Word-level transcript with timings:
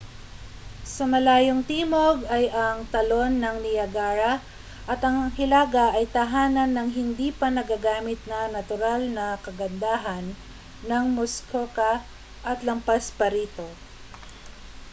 sa 0.95 1.03
malayong 1.13 1.61
timog 1.71 2.17
ay 2.37 2.45
ang 2.65 2.79
talon 2.93 3.33
ng 3.39 3.57
niagara 3.65 4.33
at 4.91 4.99
ang 5.07 5.17
hilaga 5.37 5.85
ay 5.97 6.05
tahanan 6.17 6.71
ng 6.73 6.89
hindi 6.99 7.29
pa 7.39 7.47
nagagamit 7.57 8.17
na 8.31 8.39
natural 8.55 9.01
na 9.17 9.27
kagandahan 9.45 10.25
ng 10.89 11.03
muskoka 11.17 11.93
at 12.49 12.57
lampas 12.67 13.05
pa 13.17 13.27
rito 13.35 13.67